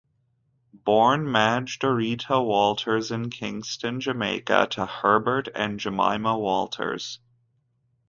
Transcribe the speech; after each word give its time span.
Born 0.83 1.31
Madge 1.31 1.77
Dorita 1.77 2.43
Walters 2.43 3.11
in 3.11 3.29
Kingston, 3.29 3.99
Jamaica, 3.99 4.65
to 4.71 4.87
Herbert 4.87 5.47
and 5.53 5.79
Jemima 5.79 6.39
Walters. 6.39 7.19